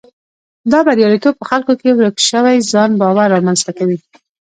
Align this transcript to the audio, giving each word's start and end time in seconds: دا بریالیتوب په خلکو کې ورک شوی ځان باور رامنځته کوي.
دا 0.71 0.79
بریالیتوب 0.87 1.33
په 1.37 1.45
خلکو 1.51 1.73
کې 1.81 1.89
ورک 1.97 2.17
شوی 2.29 2.57
ځان 2.71 2.91
باور 3.01 3.27
رامنځته 3.35 3.71
کوي. 3.77 3.97